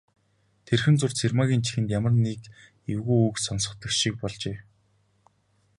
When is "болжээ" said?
4.21-4.57